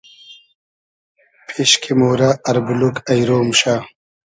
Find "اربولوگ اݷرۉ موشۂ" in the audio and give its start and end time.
2.49-3.75